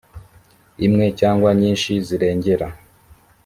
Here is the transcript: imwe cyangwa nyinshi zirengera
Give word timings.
imwe 0.85 1.05
cyangwa 1.19 1.49
nyinshi 1.59 1.91
zirengera 2.07 2.67